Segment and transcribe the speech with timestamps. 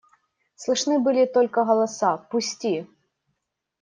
[0.55, 2.87] Слышны были только голоса:– Пусти!